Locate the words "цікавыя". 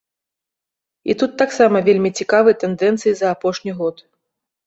2.23-2.59